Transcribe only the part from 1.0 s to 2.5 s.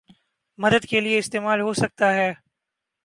لیے استعمال ہو سکتا ہے